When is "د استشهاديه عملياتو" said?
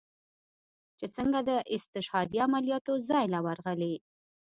1.49-2.93